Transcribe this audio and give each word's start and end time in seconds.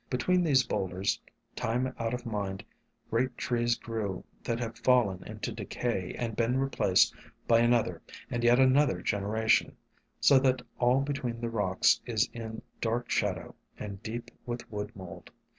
Between 0.09 0.43
these 0.43 0.63
boulders, 0.65 1.21
time 1.55 1.93
out 1.99 2.11
of 2.15 2.25
mind, 2.25 2.65
great 3.11 3.37
trees 3.37 3.75
grew 3.77 4.23
that 4.43 4.59
have 4.59 4.79
fallen 4.79 5.23
into 5.27 5.51
decay 5.51 6.15
and 6.17 6.35
been 6.35 6.57
replaced 6.57 7.13
by 7.47 7.59
another 7.59 8.01
and 8.31 8.43
yet 8.43 8.57
another 8.59 9.03
gener 9.03 9.39
ation, 9.39 9.77
so 10.19 10.39
that 10.39 10.63
all 10.79 11.01
between 11.01 11.39
the 11.39 11.51
rocks 11.51 12.01
is 12.07 12.27
in 12.33 12.63
dark 12.81 13.11
shadow, 13.11 13.53
and 13.77 14.01
deep 14.01 14.31
with 14.43 14.71
wood 14.71 14.91
mold. 14.95 15.29